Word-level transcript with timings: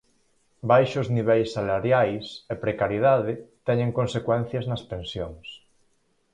Baixos 0.71 1.07
niveis 1.15 1.47
salariais 1.57 2.25
e 2.51 2.55
precariedade 2.63 3.33
teñen 3.67 3.91
consecuencias 3.99 4.65
nas 4.69 4.83
pensións. 4.91 5.47